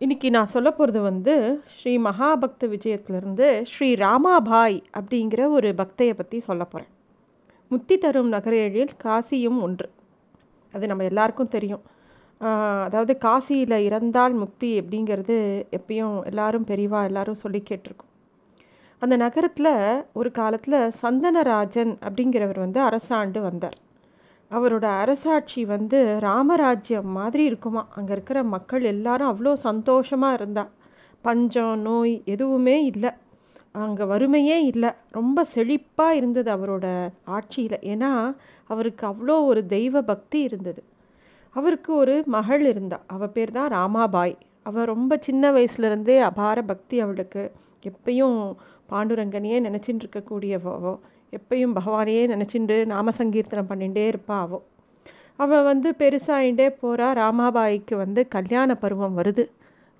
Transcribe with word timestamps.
இன்னைக்கு 0.00 0.28
நான் 0.30 0.50
சொல்ல 0.54 0.68
போகிறது 0.70 1.00
வந்து 1.00 1.34
ஸ்ரீ 1.74 1.92
மகாபக்த 1.98 2.64
விஜயத்திலிருந்து 2.72 3.46
ஸ்ரீ 3.70 3.88
ராமாபாய் 3.94 4.76
அப்படிங்கிற 4.98 5.40
ஒரு 5.48 5.68
பக்தையை 5.78 6.14
பற்றி 6.18 6.38
சொல்ல 6.38 6.62
போகிறேன் 6.64 6.90
முத்தி 7.70 7.96
தரும் 7.98 8.28
நகரேழில் 8.32 8.92
காசியும் 9.04 9.60
ஒன்று. 9.66 9.88
அது 10.74 10.90
நம்ம 10.90 11.06
எல்லாருக்கும் 11.10 11.52
தெரியும். 11.56 11.82
அதாவது 12.86 13.14
காசியில் 13.26 13.76
இறந்தால் 13.86 14.36
முக்தி 14.42 14.70
அப்படிங்கிறது 14.80 15.38
எப்பயும் 15.78 16.18
எல்லாரும் 16.32 16.68
பெரிவா 16.72 17.00
எல்லாரும் 17.10 17.40
சொல்லி 17.44 17.62
கேட்டிருக்கோம். 17.70 18.12
அந்த 19.02 19.16
நகரத்தில் 19.24 19.72
ஒரு 20.12 20.32
காலத்தில் 20.40 20.78
சந்தனராஜன் 21.02 21.94
அப்படிங்கிறவர் 22.06 22.64
வந்து 22.66 22.82
அரசாண்டு 22.88 23.42
வந்தார். 23.48 23.78
அவரோட 24.50 24.86
அரசாட்சி 25.02 25.64
வந்து 25.64 25.98
ராமராஜ்யம் 26.20 27.10
மாதிரி 27.10 27.44
இருக்குமா? 27.44 27.82
அங்கே 27.94 28.12
இருக்கிற 28.12 28.42
மக்கள் 28.44 28.82
எல்லாரும் 28.82 29.30
அவ்வளோ 29.32 29.52
சந்தோஷமாக 29.52 30.34
இருந்தா. 30.34 30.64
பஞ்சம் 31.22 31.78
நோய் 31.80 32.22
எதுவுமே 32.24 32.84
இல்லை. 32.84 33.10
அங்கே 33.84 34.04
வறுமையே 34.04 34.58
இல்லை. 34.72 34.90
ரொம்ப 35.10 35.46
செழிப்பாக 35.54 36.14
இருந்தது 36.14 36.50
அவரோட 36.56 36.86
ஆட்சியில். 37.24 37.78
ஏன்னா 37.92 38.10
அவருக்கு 38.70 39.04
அவ்வளோ 39.06 39.36
ஒரு 39.46 39.66
தெய்வ 39.66 40.02
பக்தி 40.02 40.38
இருந்தது. 40.40 40.82
அவருக்கு 41.56 41.94
ஒரு 41.94 42.14
மகள் 42.26 42.64
இருந்தா. 42.66 42.98
அவள் 43.06 43.28
பேர் 43.28 43.56
தான் 43.58 43.70
ராமாபாய். 43.72 44.34
அவள் 44.62 44.84
ரொம்ப 44.84 45.16
சின்ன 45.20 45.50
வயசுலேருந்தே 45.52 46.16
அபார 46.20 46.62
பக்தி 46.62 47.00
அவளுக்கு. 47.00 47.44
எப்பயும் 47.84 48.38
பாண்டுரங்கனையே 48.90 49.58
நினச்சின்னு 49.68 50.02
இருக்கக்கூடியவோ 50.04 50.92
எப்பயும் 51.32 51.76
பகவானையே 51.78 52.22
நினச்சிண்டு 52.32 52.76
நாம 52.92 53.12
சங்கீர்த்தனம் 53.18 53.70
பண்ணிகிட்டே 53.70 54.04
இருப்பா 54.12 54.36
அவோ. 54.44 54.58
அவள் 55.42 55.66
வந்து 55.70 55.88
பெருசாகிட்டே 55.98 56.66
போகிறா 56.82 57.08
ராமாபாய்க்கு 57.22 57.94
வந்து 57.96 58.20
கல்யாண 58.34 58.76
பருவம் 58.82 59.16
வருது. 59.18 59.44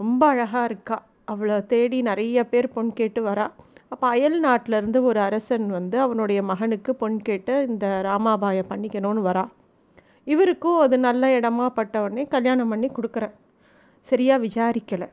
ரொம்ப 0.00 0.22
அழகாக 0.32 0.68
இருக்கா. 0.70 0.96
அவளை 1.32 1.56
தேடி 1.72 1.98
நிறைய 2.08 2.44
பேர் 2.52 2.72
பொன் 2.74 2.92
கேட்டு 2.98 3.20
வரா. 3.28 3.46
அப்போ 3.92 4.06
அயல் 4.14 4.38
நாட்டிலேருந்து 4.44 5.00
ஒரு 5.08 5.20
அரசன் 5.20 5.66
வந்து 5.77 5.96
அவனுடைய 6.05 6.41
மகனுக்கு 6.50 6.94
பொன் 7.02 7.18
கேட்டு 7.28 7.55
இந்த 7.68 7.86
ராமாபாயை 8.08 8.62
பண்ணிக்கணும்னு 8.70 9.22
வரா. 9.28 9.44
இவருக்கும் 10.33 10.78
அது 10.84 10.96
நல்ல 10.98 11.27
இடமா 11.38 11.66
பட்டவொடனே 11.78 12.24
கல்யாணம் 12.34 12.72
பண்ணி 12.72 12.88
கொடுக்குறேன். 12.88 13.34
சரியாக 14.11 14.44
விசாரிக்கலை. 14.46 15.08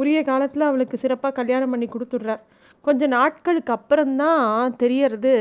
உரிய 0.00 0.18
காலத்தில் 0.22 0.68
அவளுக்கு 0.68 0.96
சிறப்பாக 1.02 1.34
கல்யாணம் 1.38 1.72
பண்ணி 1.74 1.86
கொடுத்துட்றார். 1.88 2.42
கொஞ்ச 2.84 3.06
நாட்களுக்கு 3.06 3.72
அப்புறம்தான் 3.72 4.76
தெரியறது. 4.76 5.34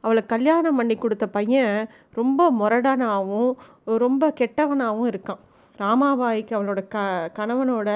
அவளை 0.00 0.22
கல்யாணம் 0.26 0.76
பண்ணி 0.76 0.94
கொடுத்த 0.96 1.26
பையன் 1.28 1.76
ரொம்ப 2.12 2.50
முரடனாகவும் 2.60 3.52
ரொம்ப 3.84 4.32
கெட்டவனாகவும் 4.40 5.10
இருக்கான். 5.12 5.42
ராமாபாய்க்கு 5.78 6.52
அவளோட 6.58 6.80
க 6.88 6.98
கணவனோட 7.38 7.88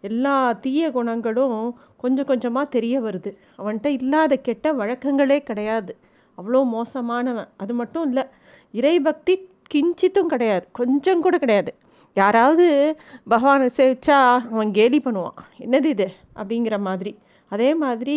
எல்லா 0.00 0.36
தீய 0.52 0.90
குணங்களும் 0.90 1.60
கொஞ்சம் 1.96 2.24
கொஞ்சமாக 2.24 2.68
தெரிய 2.68 3.00
வருது. 3.00 3.30
அவன்கிட்ட 3.58 3.86
இல்லாத 3.86 4.36
கெட்ட 4.36 4.72
வழக்கங்களே 4.72 5.38
கிடையாது. 5.42 5.92
அவ்வளோ 6.38 6.60
மோசமானவன். 6.74 7.48
அது 7.56 7.74
மட்டும் 7.74 8.04
இல்லை 8.06 8.24
இறைபக்தி 8.74 9.34
கிஞ்சித்தும் 9.74 10.30
கிடையாது. 10.32 10.64
கொஞ்சம் 10.72 11.20
கூட 11.20 11.38
கிடையாது. 11.38 11.72
யாராவது 12.14 12.66
பகவானை 13.28 13.68
சேவிச்சா 13.76 14.18
அவன் 14.52 14.70
கேலி 14.72 15.00
பண்ணுவான். 15.04 15.38
என்னது 15.58 15.88
இது? 15.94 16.08
அப்படிங்கிற 16.36 16.78
மாதிரி. 16.80 17.12
அதே 17.50 17.70
மாதிரி 17.74 18.16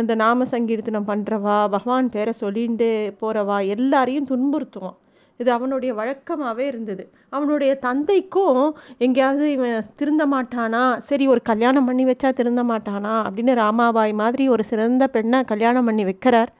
இந்த 0.00 0.14
நாம 0.14 0.44
சங்கீர்த்தனம் 0.44 1.08
பண்ணுறவா 1.10 1.58
பகவான் 1.74 2.08
பேரை 2.08 2.32
சொல்லிட்டு 2.32 2.90
போகிறவா 3.20 3.56
எல்லாரையும் 3.66 4.28
துன்புறுத்துவான். 4.30 4.98
இது 5.40 5.50
அவனுடைய 5.52 5.90
வழக்கமாகவே 5.94 6.64
இருந்தது. 6.72 7.04
அவனுடைய 7.28 7.72
தந்தைக்கும் 7.86 8.62
எங்கேயாவது 8.98 9.44
இவன் 9.52 9.84
திருந்த 9.96 10.24
மாட்டானா 10.26 10.82
சரி 11.08 11.26
ஒரு 11.26 11.42
கல்யாணம் 11.42 11.84
பண்ணி 11.84 12.04
வச்சா 12.04 12.30
திருந்த 12.40 12.62
மாட்டானா 12.62 13.14
அப்படின்னு 13.26 13.54
ராமாபாய் 13.62 14.12
மாதிரி 14.22 14.46
ஒரு 14.54 14.64
சிறந்த 14.64 15.06
பெண்ணை 15.16 15.40
கல்யாணம் 15.44 15.88
பண்ணி 15.90 16.04
வைக்கிறார். 16.04 16.50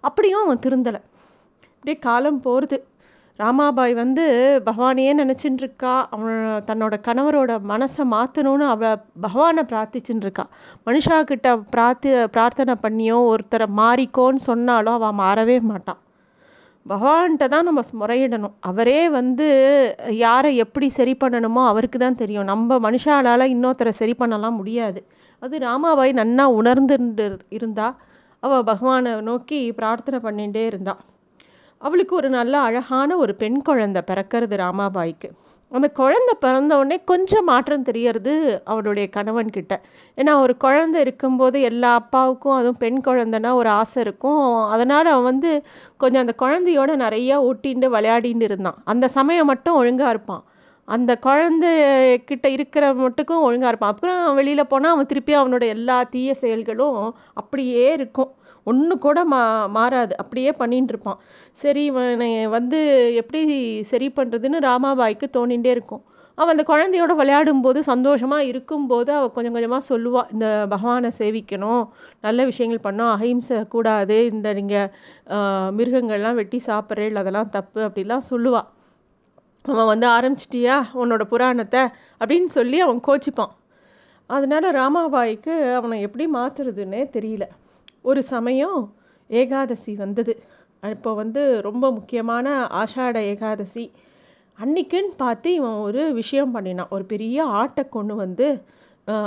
அப்படியும் 0.00 0.44
அவன் 0.44 0.62
திருந்தலை. 0.66 1.00
அப்படியே 1.74 1.98
காலம் 2.08 2.40
போகிறது 2.40 2.76
ராமாபாய் 3.38 3.94
வந்து 3.94 4.24
பகவானையே 4.66 5.12
நினச்சின்னு 5.20 5.62
இருக்கா 5.62 5.92
அவன் 6.14 6.40
தன்னோட 6.68 6.94
கணவரோட 7.06 7.52
மனசை 7.70 8.04
மாற்றணும்னு 8.14 8.64
அவள் 8.74 9.00
பகவானை 9.20 9.62
பிரார்த்திச்சுன்னு 9.70 10.24
இருக்கா 10.26 10.44
மனுஷா 10.86 11.18
கிட்ட 11.30 11.56
பிரார்த்தி 11.74 12.10
பிரார்த்தனை 12.34 12.74
பண்ணியோ 12.82 13.18
ஒருத்தரை 13.32 13.68
மாறிக்கோன்னு 13.80 14.42
சொன்னாலும் 14.50 14.96
அவள் 14.98 15.18
மாறவே 15.22 15.56
மாட்டான் 15.70 16.00
பகவான்கிட்ட 16.86 17.46
தான் 17.48 17.66
நம்ம 17.68 17.80
முறையிடணும். 18.00 18.54
அவரே 18.68 19.00
வந்து 19.18 19.46
யாரை 20.24 20.50
எப்படி 20.64 20.86
சரி 20.96 21.12
பண்ணணுமோ 21.20 21.62
அவருக்கு 21.72 21.98
தான் 21.98 22.18
தெரியும். 22.22 22.48
நம்ம 22.52 22.78
மனுஷாலால் 22.86 23.52
இன்னொருத்தரை 23.54 23.92
சரி 24.00 24.14
பண்ணலாம் 24.14 24.58
முடியாது. 24.60 25.00
அது 25.42 25.54
ராமாபாய் 25.66 26.12
நன்னா 26.20 26.44
உணர்ந்து 26.60 26.96
இருந்தா 27.56 27.86
அவள் 28.42 28.66
பகவானை 28.70 29.12
நோக்கி 29.30 29.60
பிரார்த்தனை 29.78 30.18
பண்ணிகிட்டே 30.26 30.64
இருந்தாள் 30.70 31.00
அவளுக்கு 31.82 32.14
ஒரு 32.16 32.28
நல்ல 32.28 32.54
அழகான 32.58 33.16
ஒரு 33.16 33.34
பெண் 33.34 33.60
குழந்தை 33.62 34.02
பிறக்கிறது 34.10 34.56
ராமாபாய்க்கு. 34.64 35.28
அந்த 35.72 35.88
குழந்தை 35.88 36.34
பிறந்த 36.40 36.72
உடனே 36.78 36.96
கொஞ்சம் 37.10 37.44
மாற்றம் 37.44 37.82
தெரியறது 37.82 38.32
அவளுடைய 38.64 39.08
கணவன்கிட்ட 39.16 39.74
ஏன்னா 40.16 40.32
ஒரு 40.40 40.54
குழந்தை 40.56 41.00
இருக்கும்போது 41.00 41.58
எல்லா 41.60 41.90
அப்பாவுக்கும் 41.94 42.52
அதுவும் 42.52 42.78
பெண் 42.78 43.00
குழந்தைனா 43.04 43.52
ஒரு 43.52 43.68
ஆசை 43.68 44.02
இருக்கும். 44.02 44.54
அதனால் 44.64 45.06
அவன் 45.06 45.28
வந்து 45.30 45.50
கொஞ்சம் 45.96 46.22
அந்த 46.24 46.34
குழந்தையோட 46.42 46.90
நிறையா 47.04 47.36
ஊட்டிண்டு 47.48 47.88
விளையாடின்னு 47.94 48.42
இருந்தான். 48.42 48.78
அந்த 48.84 49.08
சமயம் 49.08 49.46
மட்டும் 49.46 49.74
ஒழுங்காக 49.74 50.10
இருப்பான். 50.10 50.44
அந்த 50.88 51.12
குழந்தைக்கிட்ட 51.22 52.46
இருக்கிற 52.56 52.84
மட்டுக்கும் 52.94 53.44
ஒழுங்காக 53.46 53.72
இருப்பான். 53.72 53.94
அப்புறம் 53.94 54.22
வெளியில் 54.34 54.66
போனால் 54.66 54.92
அவன் 54.92 55.06
திருப்பி 55.06 55.34
அவனோட 55.36 55.64
எல்லா 55.76 55.98
தீய 56.02 56.34
செயல்களும் 56.34 57.02
அப்படியே 57.34 57.92
இருக்கும். 57.92 58.32
ஒன்று 58.70 58.94
கூட 59.04 59.18
மா 59.32 59.40
மாறாது. 59.76 60.14
அப்படியே 60.22 60.50
பண்ணிகிட்டு 60.60 60.92
இருப்பான் 60.94 61.20
சரி 61.62 61.82
இவனை 61.90 62.30
வந்து 62.56 62.80
எப்படி 63.20 63.40
சரி 63.90 64.08
பண்ணுறதுன்னு 64.18 64.58
ராமாபாய்க்கு 64.68 65.28
தோணிகிட்டே 65.36 65.70
இருக்கும். 65.76 66.02
அவள் 66.38 66.52
அந்த 66.54 66.64
குழந்தையோட 66.70 67.12
விளையாடும்போது 67.20 67.78
சந்தோஷமாக 67.90 68.48
இருக்கும்போது 68.50 69.10
அவள் 69.16 69.32
கொஞ்சம் 69.36 69.54
கொஞ்சமாக 69.56 69.82
சொல்லுவாள் 69.90 70.30
இந்த 70.34 70.46
பகவானை 70.72 71.10
சேவிக்கணும். 71.18 71.82
நல்ல 72.26 72.44
விஷயங்கள் 72.50 72.84
பண்ணோம் 72.86 73.12
அஹிம்சை 73.16 73.58
கூடாது. 73.74 74.18
இந்த 74.32 74.48
நீங்கள் 74.58 74.88
மிருகங்கள்லாம் 75.78 76.38
வெட்டி 76.40 76.60
சாப்பிட்றேன் 76.68 77.20
அதெல்லாம் 77.22 77.52
தப்பு 77.56 77.80
அப்படிலாம் 77.88 78.28
சொல்லுவாள் 78.32 78.68
அவன் 79.72 79.90
வந்து 79.92 80.06
ஆரம்பிச்சிட்டியா? 80.16 80.76
உன்னோட 81.02 81.24
புராணத்தை? 81.32 81.82
அப்படின்னு 82.22 82.50
சொல்லி 82.58 82.78
அவன் 82.86 83.02
கோச்சிப்பான். 83.08 83.52
அதனால் 84.30 84.66
ராமாபாய்க்கு 84.78 85.54
அவனை 85.78 85.96
எப்படி 86.06 86.24
மாற்றுறதுன்னே 86.36 87.02
தெரியல. 87.16 87.46
ஒரு 88.10 88.20
சமயம் 88.34 88.80
ஏகாதசி 89.30 89.92
வந்தது. 90.04 90.34
இப்போ 90.82 91.10
வந்து 91.20 91.42
ரொம்ப 91.68 91.84
முக்கியமான 91.98 92.46
ஆஷாட 92.82 93.16
ஏகாதசி. 93.32 93.84
அன்னைக்குன்னு 94.58 95.12
பார்த்து 95.24 95.48
இவன் 95.58 95.78
ஒரு 95.86 96.02
விஷயம் 96.20 96.54
பண்ணினான். 96.56 96.92
ஒரு 96.96 97.04
பெரிய 97.12 97.44
ஆட்டை 97.60 97.84
கொண்டு 97.96 98.14
வந்து 98.24 98.46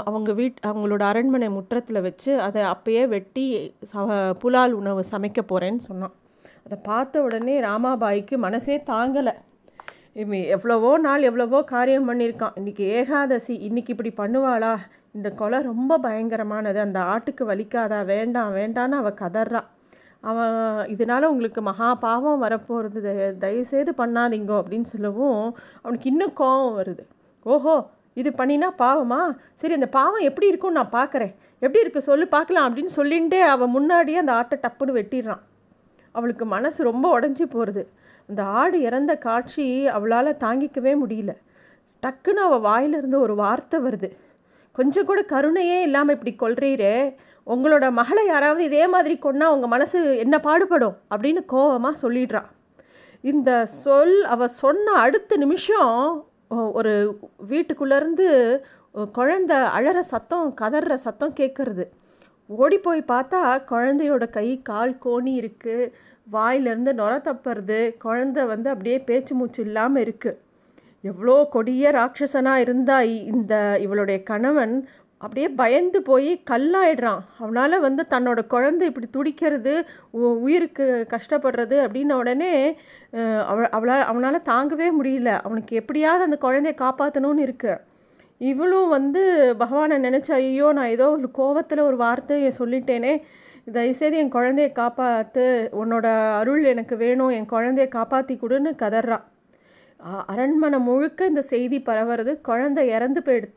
அவங்க 0.10 0.32
வீட் 0.40 0.60
அவங்களோட 0.70 1.04
அரண்மனை 1.12 1.48
முற்றத்தில் 1.56 2.06
வச்சு 2.06 2.32
அதை 2.48 2.62
அப்பயே 2.74 3.02
வெட்டி 3.14 3.46
ச 3.92 4.04
புலால் 4.42 4.78
உணவு 4.82 5.02
சமைக்க 5.12 5.40
போகிறேன்னு 5.50 5.82
சொன்னான். 5.90 6.14
அதை 6.66 6.78
பார்த்த 6.90 7.24
உடனே 7.28 7.56
ராமாபாய்க்கு 7.68 8.38
மனசே 8.46 8.78
தாங்கலை. 8.92 9.34
எவ்வளவோ 10.56 10.92
நாள் 11.06 11.28
எவ்வளவோ 11.30 11.60
காரியம் 11.74 12.08
பண்ணியிருக்கான். 12.10 12.56
இன்றைக்கி 12.60 12.86
ஏகாதசி 13.00 13.54
இன்றைக்கி 13.68 13.92
இப்படி 13.96 14.12
பண்ணுவாளா? 14.22 14.74
இந்த 15.16 15.30
கொலை 15.40 15.60
ரொம்ப 15.72 15.98
பயங்கரமானது. 16.06 16.80
அந்த 16.88 17.00
ஆட்டுக்கு 17.12 17.44
வலிக்காதா? 17.52 18.00
வேண்டாம் 18.06 18.52
வேண்டான்னு 18.56 18.98
அவள் 19.02 19.20
கதறான் 19.22 19.70
அவன் 20.30 20.56
இதனால் 20.94 21.32
உங்களுக்கு 21.32 21.62
மகா 21.62 21.90
பாவம் 22.04 22.44
வரப்போகிறது 22.44 23.00
தயவுசெய்து 23.44 23.92
பண்ணாதீங்கோ 23.98 24.56
அப்படின்னு 24.62 24.88
சொல்லவும் 24.94 25.42
அவனுக்கு 25.84 26.08
இன்னும் 26.12 26.34
கோபம் 26.34 26.78
வருது. 26.80 27.04
ஓஹோ 27.46 27.76
இது 28.22 28.30
பண்ணினா 28.40 28.70
பாவமா? 28.84 29.20
சரி 29.54 29.74
அந்த 29.74 29.90
பாவம் 29.98 30.28
எப்படி 30.30 30.48
இருக்கும்னு 30.48 30.80
நான் 30.80 30.96
பார்க்குறேன் 31.00 31.34
எப்படி 31.60 31.84
இருக்கு 31.84 32.02
சொல்லு 32.10 32.26
பார்க்கலாம் 32.36 32.68
அப்படின்னு 32.70 32.94
சொல்லிகிட்டே 33.00 33.40
அவள் 33.54 33.74
முன்னாடியே 33.76 34.18
அந்த 34.24 34.34
ஆட்டை 34.40 34.58
டப்புன்னு 34.64 34.98
வெட்டிடுறான். 35.00 35.44
அவளுக்கு 36.16 36.46
மனசு 36.56 36.80
ரொம்ப 36.92 37.06
உடஞ்சி 37.20 37.46
போகிறது 37.46 37.84
அந்த 38.30 38.42
ஆடு 38.60 38.78
இறந்த 38.82 39.14
காட்சி 39.26 39.66
அவளால் 39.96 40.40
தாங்கிக்கவே 40.46 40.94
முடியல. 41.04 41.32
டக்குன்னு 42.04 42.42
அவள் 42.48 42.66
வாயிலிருந்து 42.70 43.18
ஒரு 43.20 43.36
வார்த்தை 43.36 43.78
வருது. 43.80 44.10
கொஞ்சம் 44.76 45.06
கூட 45.06 45.22
கருணையே 45.22 45.82
இல்லாமல் 45.82 46.20
இப்படி 46.20 46.36
கொள்றீரே. 46.40 47.16
உங்களோட 47.48 47.92
மகளை 47.92 48.26
யாராவது 48.26 48.64
இதே 48.64 48.88
மாதிரி 48.88 49.18
கொண்டா 49.18 49.52
உங்கள் 49.52 49.70
மனசு 49.70 50.18
என்ன 50.18 50.40
பாடுபடும் 50.40 50.98
அப்படின்னு 51.10 51.46
கோபமாக 51.46 52.08
சொல்லிடுறான் 52.08 52.46
இந்த 53.22 53.66
சொல் 53.66 54.24
அவ 54.24 54.48
சொன்ன 54.48 54.92
அடுத்த 54.92 55.38
நிமிஷம் 55.38 56.26
ஒரு 56.72 57.20
வீட்டுக்குள்ளேருந்து 57.48 58.28
குழந்த 59.16 59.54
அழற 59.78 60.00
சத்தம் 60.00 60.54
கதற 60.54 60.96
சத்தம் 60.96 61.34
கேட்குறது 61.34 61.86
ஓடி 62.48 62.78
போய் 62.78 63.02
பார்த்தா 63.02 63.42
குழந்தையோட 63.72 64.30
கை 64.30 64.62
கால் 64.62 64.98
கோணி 65.06 65.34
இருக்குது 65.42 65.92
வாயிலேருந்து 66.34 66.94
நுர 66.94 67.14
தப்புறது. 67.18 67.80
குழந்த 68.04 68.46
வந்து 68.46 68.70
அப்படியே 68.70 68.98
பேச்சு 69.00 69.36
மூச்சு 69.36 69.64
இல்லாமல் 69.64 70.04
இருக்குது 70.06 70.38
எவ்வளோ 71.06 71.36
கொடிய 71.56 71.92
ராட்சசனாக 71.98 72.64
இருந்தால் 72.66 73.10
இந்த 73.34 73.54
இவளுடைய 73.86 74.18
கணவன் 74.30 74.76
அப்படியே 75.22 75.48
பயந்து 75.60 76.00
போய் 76.08 76.30
கல்லாயிடுறான். 76.50 77.22
அவனால் 77.40 77.84
வந்து 77.86 78.04
தன்னோட 78.14 78.40
குழந்தை 78.54 78.88
இப்படி 78.90 79.08
துடிக்கிறது 79.12 79.74
உயிருக்கு 80.46 80.86
கஷ்டப்படுறது 81.14 81.76
அப்படின்ன 81.86 82.18
உடனே 82.22 82.52
அவ 83.52 83.60
அவளால் 83.78 84.08
அவனால் 84.12 84.48
தாங்கவே 84.52 84.88
முடியல. 85.00 85.30
அவனுக்கு 85.46 85.80
எப்படியாவது 85.82 86.28
அந்த 86.28 86.40
குழந்தைய 86.46 86.76
காப்பாற்றணும்னு 86.84 87.46
இருக்கு. 87.48 87.74
இவளும் 88.42 88.90
வந்து 88.90 89.22
பகவானை 89.62 89.98
நினச்ச 90.08 90.30
ஐயோ 90.40 90.70
நான் 90.78 90.94
ஏதோ 90.96 91.06
ஒரு 91.18 91.30
கோவத்தில் 91.40 91.88
ஒரு 91.90 91.98
வார்த்தையை 92.06 92.52
சொல்லிட்டேனே 92.60 93.14
தயவுசெய்து 93.76 94.18
என் 94.24 94.36
குழந்தைய 94.36 94.70
காப்பாற்று 94.82 95.46
உன்னோட 95.82 96.08
அருள் 96.40 96.66
எனக்கு 96.74 96.98
வேணும் 97.04 97.34
என் 97.38 97.52
குழந்தைய 97.54 97.88
காப்பாற்றி 97.98 98.36
கொடுன்னு 98.42 98.74
கதறான் 98.84 99.26
அரண்மனை 100.32 100.80
முழுக்க 100.88 101.30
இந்த 101.32 101.42
செய்தி 101.52 101.78
பரவுறது 101.88 102.32
குழந்தை 102.50 102.82
இறந்து 102.96 103.22
போயிடு 103.28 103.48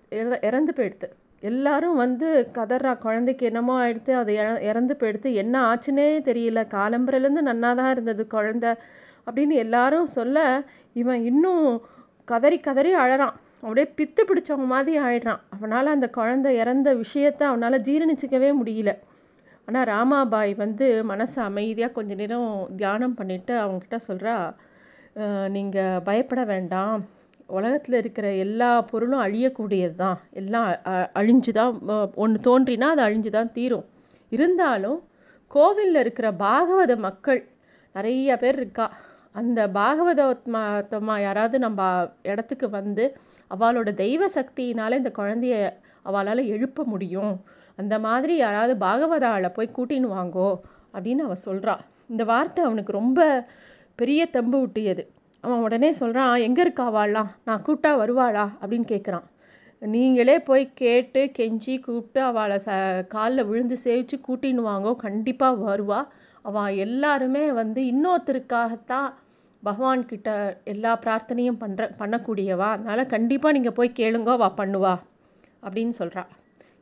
இறந்து 0.49 0.73
போயிடுத்து. 0.79 1.09
எல்லாரும் 1.43 1.97
வந்து 2.03 2.29
கதறா 2.57 2.93
குழந்தைக்கு 3.05 3.45
என்னமோ 3.51 3.75
ஆயிடுத்து 3.83 4.13
அது 4.21 4.33
இறந்து 4.71 4.95
போயிடுத்து. 5.01 5.31
என்ன 5.43 5.55
ஆச்சுன்னே 5.71 6.07
தெரியல. 6.29 6.63
காலம்பரையிலேருந்து 6.77 7.45
நன்னா 7.51 7.71
தான் 7.81 7.93
இருந்தது 7.95 8.23
குழந்த 8.37 8.67
அப்படின்னு 9.27 9.57
எல்லாரும் 9.65 10.09
சொல்ல 10.17 10.39
இவன் 11.03 11.21
இன்னும் 11.31 11.67
கதறி 12.29 12.59
கதறி 12.69 12.93
அழறான். 13.03 13.37
அப்படியே 13.63 13.87
பித்து 13.99 14.23
பிடிச்சவங்க 14.31 14.67
மாதிரி 14.75 14.99
ஆயிடுறான். 15.07 15.43
அவனால் 15.55 15.95
அந்த 15.97 16.09
குழந்தை 16.19 16.51
இறந்த 16.63 16.89
விஷயத்த 17.05 17.43
அவனால் 17.51 17.85
ஜீரணிச்சிக்கவே 17.89 18.51
முடியல. 18.61 18.93
ஆனால் 19.69 19.89
ராமாபாய் 19.93 20.53
வந்து 20.65 20.87
மனசை 21.11 21.41
அமைதியாக 21.51 21.95
கொஞ்ச 21.97 22.13
நேரம் 22.21 22.51
தியானம் 22.81 23.17
பண்ணிவிட்டு 23.19 23.55
அவங்ககிட்ட 23.63 23.99
சொல்கிறா 24.09 24.35
நீங்கள் 25.55 26.03
பயப்பட 26.09 26.43
வேண்டாம். 26.53 27.01
உலகத்தில் 27.59 27.97
இருக்கிற 28.01 28.27
எல்லா 28.45 28.71
பொருளும் 28.91 29.25
அழியக்கூடியது 29.27 29.95
தான் 30.03 30.19
எல்லாம் 30.41 30.67
அழிஞ்சு 31.21 31.53
தான் 31.59 31.75
ஒன்று 32.23 32.39
தோன்றினா 32.49 32.89
அது 32.95 33.03
அழிஞ்சு 33.07 33.31
தான் 33.37 33.53
தீரும். 33.57 33.87
இருந்தாலும் 34.33 34.99
கோவிலில் 35.51 36.01
இருக்கிற 36.05 36.29
பாகவத 36.45 36.93
மக்கள் 37.07 37.41
நிறைய 37.95 38.37
பேர் 38.43 38.59
இருக்கா? 38.61 38.87
அந்த 39.35 39.61
பாகவதமா 39.79 41.15
யாராவது 41.27 41.57
நம்ம 41.67 41.81
இடத்துக்கு 42.33 42.67
வந்து 42.79 43.05
அவளோட 43.51 43.91
தெய்வ 44.05 44.23
சக்தியினால் 44.39 44.99
இந்த 45.01 45.11
குழந்தைய 45.19 45.57
அவளால் 46.09 46.51
எழுப்ப 46.55 46.85
முடியும். 46.93 47.33
அந்த 47.81 47.95
மாதிரி 48.07 48.35
யாராவது 48.45 48.75
பாகவதாவில் 48.87 49.55
போய் 49.57 49.77
கூட்டின்னு 49.77 50.09
வாங்கோ 50.19 50.49
அப்படின்னு 50.95 51.25
அவள் 51.27 51.45
சொல்கிறாள் 51.47 51.83
இந்த 52.13 52.23
வார்த்தை 52.33 52.61
அவனுக்கு 52.69 52.93
ரொம்ப 53.01 53.21
பெரிய 53.99 54.21
தம்பு 54.37 54.59
விட்டியது 54.63 55.03
அவன் 55.45 55.63
உடனே 55.67 55.91
சொல்கிறான் 56.01 56.43
எங்கே 56.47 56.63
இருக்காவாளாம் 56.65 57.31
நான் 57.47 57.63
கூப்பிட்டா 57.67 57.91
வருவாளா? 58.03 58.45
அப்படின்னு 58.61 58.87
கேட்குறான் 58.93 59.27
நீங்களே 59.83 60.37
போய் 60.49 60.65
கேட்டு 60.81 61.21
கெஞ்சி 61.39 61.75
கூப்பிட்டு 61.87 62.21
அவளை 62.29 62.57
ச 62.67 62.71
காலில் 63.15 63.49
விழுந்து 63.51 63.77
சேவிச்சு 63.85 64.17
கூட்டின்னு 64.27 64.63
வாங்கோ 64.71 64.93
கண்டிப்பாக 65.05 65.63
வருவா. 65.69 66.01
அவள் 66.45 66.79
எல்லாருமே 66.87 67.45
வந்து 67.61 67.81
இன்னொருத்தருக்காகத்தான் 67.93 69.09
பகவான்கிட்ட 69.63 70.31
எல்லா 70.73 70.93
பிரார்த்தனையும் 71.05 71.61
பண்ணுற 71.63 71.89
பண்ணக்கூடியவா. 72.01 72.69
அதனால் 72.75 73.13
கண்டிப்பாக 73.15 73.57
நீங்கள் 73.57 73.77
போய் 73.79 73.99
கேளுங்கோ 74.01 74.35
வா 74.43 74.49
பண்ணுவா 74.61 74.95
அப்படின்னு 75.67 75.95
சொல்கிறா 76.01 76.25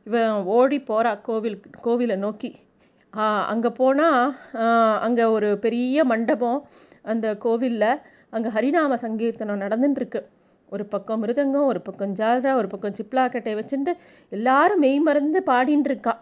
இவன் 0.07 0.33
ஓடி 0.57 0.79
போகிறா 0.89 1.11
கோவில் 1.27 1.57
கோவிலை 1.85 2.17
நோக்கி. 2.25 2.51
அங்கே 3.53 3.69
போனால் 3.79 4.21
அங்கே 5.05 5.25
ஒரு 5.35 5.49
பெரிய 5.65 6.03
மண்டபம் 6.11 6.59
அந்த 7.13 7.27
கோவிலில் 7.45 7.91
அங்கே 8.29 8.49
ஹரிநாம 8.49 8.97
சங்கீர்த்தனம் 9.03 9.63
நடந்துட்டுருக்கு 9.65 10.21
ஒரு 10.71 10.83
பக்கம் 10.85 11.21
மிருதங்கம் 11.23 11.69
ஒரு 11.71 11.81
பக்கம் 11.81 12.15
ஜால்ரா 12.19 12.53
ஒரு 12.53 12.67
பக்கம் 12.67 12.97
சிப்லாக்கட்டை 12.99 13.53
வச்சுட்டு 13.59 13.91
எல்லாரும் 14.31 14.81
மெய் 14.85 14.99
மறந்து 14.99 15.39
பாடின்னு 15.51 15.89
இருக்கா 15.89 16.13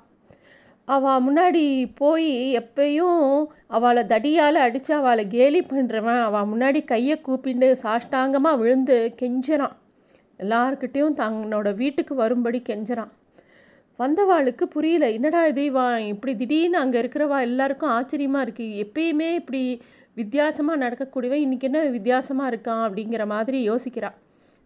அவள் 0.88 1.24
முன்னாடி 1.28 1.64
போய் 2.00 2.28
எப்பயும் 2.60 3.22
அவளை 3.68 4.02
தடியால் 4.12 4.60
அடித்து 4.66 4.92
அவளை 5.00 5.24
கேலி 5.28 5.62
பண்ணுறவன் 5.70 6.22
அவள் 6.28 6.50
முன்னாடி 6.52 6.80
கையை 6.86 7.16
கூப்பிட்டு 7.22 7.68
சாஷ்டாங்கமாக 7.84 8.60
விழுந்து 8.62 8.98
கெஞ்சுறான். 9.22 9.76
எல்லார்கிட்டேயும் 10.40 11.18
தன்னோட 11.22 11.68
வீட்டுக்கு 11.82 12.14
வரும்படி 12.16 12.60
கெஞ்சுறான். 12.70 13.12
வந்தவாளுக்கு 14.00 14.66
புரியல 14.76 15.06
என்னடா 15.18 15.42
இது 15.52 15.64
இவன் 15.72 16.00
இப்படி 16.14 16.34
திடீர்னு 16.42 16.78
அங்கே 16.84 16.98
இருக்கிறவா? 17.04 17.38
எல்லாருக்கும் 17.50 17.94
ஆச்சரியமாக 17.98 18.46
இருக்குது 18.46 18.80
எப்பயுமே 18.84 19.30
இப்படி 19.42 19.64
வித்தியாசமாக 20.18 20.80
நடக்கக்கூடியவன் 20.84 21.42
இன்றைக்கி 21.46 21.66
என்ன 21.70 21.80
வித்தியாசமாக 21.96 22.52
இருக்கான் 22.52 22.84
அப்படிங்கிற 22.86 23.24
மாதிரி 23.32 23.58
யோசிக்கிறா. 23.70 24.10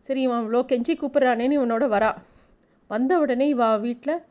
சரி 0.08 0.22
இவன் 0.26 0.42
இவ்வளோ 0.44 0.62
கெஞ்சி 0.72 0.94
கூப்பிட்றானேன்னு 1.00 1.58
இவனோட 1.60 1.86
வரா. 1.94 2.12
வந்த 2.90 3.12
உடனே 3.24 3.48
இவா 3.54 3.70
வீட்டில் 3.86 4.22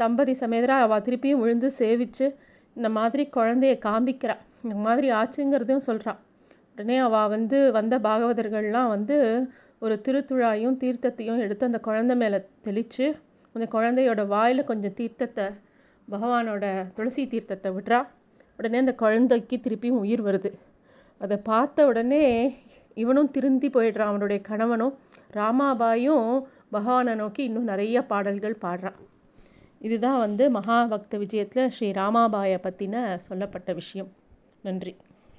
தம்பதி 0.00 0.34
சமேதராக 0.42 0.86
அவள் 0.86 1.04
திருப்பியும் 1.06 1.42
விழுந்து 1.42 1.68
சேவிச்சு 1.78 2.26
இந்த 2.76 2.88
மாதிரி 2.98 3.24
குழந்தைய 3.36 3.76
காமிக்கிறா. 3.86 4.36
இந்த 4.64 4.76
மாதிரி 4.86 5.08
ஆச்சுங்கிறதையும் 5.20 5.86
சொல்கிறான் 5.88 6.20
உடனே 6.72 6.98
அவள் 7.06 7.32
வந்து 7.36 7.60
வந்த 7.78 7.94
பாகவதர்கள்லாம் 8.08 8.90
வந்து 8.96 9.16
ஒரு 9.84 9.94
திருத்துழாயும் 10.06 10.76
தீர்த்தத்தையும் 10.82 11.42
எடுத்து 11.46 11.70
அந்த 11.70 11.80
குழந்தை 11.88 12.14
மேலே 12.22 12.38
தெளித்து 12.66 13.06
அந்த 13.54 13.66
குழந்தையோட 13.74 14.22
வாயில் 14.34 14.68
கொஞ்சம் 14.70 14.98
தீர்த்தத்தை 15.00 15.48
பகவானோட 16.08 16.64
துளசி 16.96 17.22
தீர்த்தத்தை 17.32 17.70
விட்றா. 17.76 18.00
உடனே 18.58 18.78
அந்த 18.78 18.94
குழந்தைக்கு 18.94 19.56
திருப்பியும் 19.56 20.02
உயிர் 20.04 20.24
வருது. 20.24 20.52
அதை 21.18 21.36
பார்த்த 21.36 21.86
உடனே 21.86 22.56
இவனும் 22.94 23.30
திருந்தி 23.30 23.68
போயிடுறான். 23.68 24.12
அவனுடைய 24.12 24.42
கணவனும் 24.42 24.98
ராமாபாயும் 25.32 26.44
பகவானை 26.70 27.14
நோக்கி 27.14 27.44
இன்னும் 27.44 27.64
நிறைய 27.64 28.02
பாடல்கள் 28.02 28.58
பாடுறான். 28.62 28.98
இதுதான் 29.80 30.18
வந்து 30.18 30.50
மகாபக்த 30.50 31.14
விஜயத்தில் 31.14 31.68
ஸ்ரீ 31.68 31.90
ராமாபாயை 31.90 32.58
பற்றின 32.62 33.16
சொல்லப்பட்ட 33.16 33.72
விஷயம். 33.72 34.12
நன்றி. 34.62 34.96